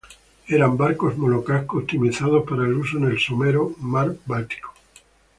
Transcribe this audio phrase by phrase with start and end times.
[0.47, 4.73] Eran barcos monocasco optimizados para el uso en el somero Mar Báltico.